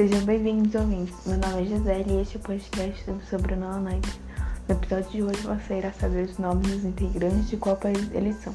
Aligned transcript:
Sejam 0.00 0.24
bem-vindos, 0.24 0.74
ouvintes. 0.74 1.14
Meu 1.26 1.36
nome 1.36 1.60
é 1.60 1.64
Gisele 1.66 2.12
e 2.14 2.22
este 2.22 2.38
é 2.38 2.40
o 2.40 2.42
podcast 2.42 3.04
sobre 3.28 3.52
o 3.52 3.56
Noonite. 3.58 4.18
No 4.66 4.74
episódio 4.74 5.10
de 5.10 5.22
hoje 5.22 5.42
você 5.42 5.76
irá 5.76 5.92
saber 5.92 6.24
os 6.24 6.38
nomes 6.38 6.68
dos 6.68 6.84
integrantes 6.86 7.50
de 7.50 7.58
qual 7.58 7.76
país 7.76 8.10
eles 8.14 8.34
são. 8.36 8.54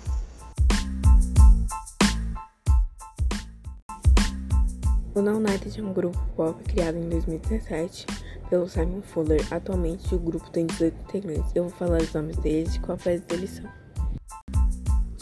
O 5.14 5.22
Now 5.22 5.38
United 5.38 5.80
é 5.80 5.84
um 5.84 5.94
grupo 5.94 6.18
pop 6.36 6.64
criado 6.64 6.98
em 6.98 7.10
2017 7.10 8.08
pelo 8.50 8.68
Simon 8.68 9.04
Fuller. 9.04 9.46
Atualmente 9.54 10.16
o 10.16 10.18
grupo 10.18 10.50
tem 10.50 10.66
18 10.66 10.98
integrantes. 11.04 11.52
Eu 11.54 11.70
vou 11.70 11.78
falar 11.78 12.02
os 12.02 12.12
nomes 12.12 12.38
deles 12.38 12.74
e 12.74 12.80
qual 12.80 12.98
país 12.98 13.22
eles 13.30 13.52
são. 13.52 13.85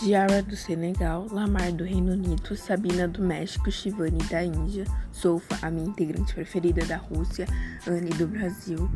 Diara 0.04 0.44
do 0.44 0.54
Senegal, 0.58 1.28
Lamar 1.32 1.72
do 1.72 1.86
Reino 1.86 2.12
Unido, 2.12 2.58
Sabina 2.58 3.08
do 3.08 3.24
México, 3.24 3.72
Shivani 3.72 4.22
da 4.30 4.44
Índia, 4.44 4.84
Sofa, 5.14 5.58
a 5.62 5.72
minha 5.72 5.88
integrante 5.88 6.34
preferida 6.34 6.86
da 6.86 6.98
Rússia, 6.98 7.48
Anne 7.88 8.10
do 8.10 8.28
Brasil, 8.28 8.92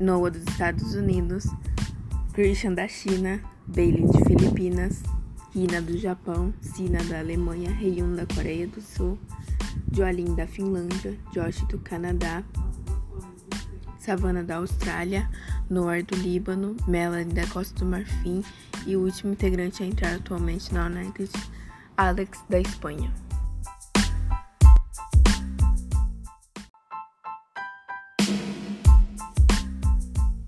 Noah 0.00 0.32
dos 0.32 0.42
Estados 0.42 0.96
Unidos, 0.96 1.46
Christian 2.32 2.74
da 2.74 2.88
China, 2.88 3.40
Bailey 3.68 4.04
de 4.08 4.24
Filipinas, 4.24 5.04
Hina 5.54 5.80
do 5.80 5.96
Japão, 5.96 6.52
Sina 6.60 6.98
da 7.04 7.20
Alemanha, 7.20 7.70
Ryun 7.70 8.16
da 8.16 8.26
Coreia 8.34 8.66
do 8.66 8.82
Sul, 8.82 9.16
Joalin 9.92 10.34
da 10.34 10.48
Finlândia, 10.48 11.16
Josh 11.32 11.64
do 11.68 11.78
Canadá, 11.78 12.42
Savannah 14.08 14.42
da 14.42 14.56
Austrália, 14.56 15.28
Noor 15.68 16.02
do 16.02 16.16
Líbano, 16.16 16.74
Melanie 16.86 17.34
da 17.34 17.46
Costa 17.48 17.78
do 17.80 17.84
Marfim 17.84 18.42
e 18.86 18.96
o 18.96 19.02
último 19.02 19.32
integrante 19.32 19.82
a 19.82 19.86
entrar 19.86 20.14
atualmente 20.14 20.72
na 20.72 20.86
United, 20.86 21.30
Alex 21.94 22.42
da 22.48 22.58
Espanha. 22.58 23.12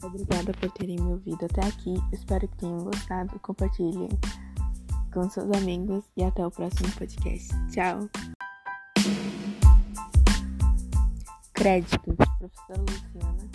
Obrigada 0.02 0.54
por 0.54 0.70
terem 0.70 0.96
me 0.96 1.12
ouvido 1.12 1.44
até 1.44 1.66
aqui. 1.66 1.92
Espero 2.14 2.48
que 2.48 2.56
tenham 2.56 2.78
gostado. 2.78 3.38
Compartilhem 3.40 4.08
com 5.12 5.28
seus 5.28 5.50
amigos 5.54 6.06
e 6.16 6.24
até 6.24 6.46
o 6.46 6.50
próximo 6.50 6.90
podcast. 6.92 7.50
Tchau! 7.70 8.08
Créditos: 11.52 12.16
Professora 12.38 12.80
Luciana, 12.80 13.09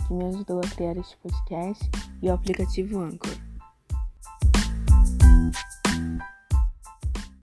que 0.07 0.13
me 0.13 0.25
ajudou 0.25 0.59
a 0.59 0.75
criar 0.75 0.97
este 0.97 1.17
podcast, 1.17 1.89
e 2.21 2.29
o 2.29 2.33
aplicativo 2.33 2.99
Anchor. 2.99 3.44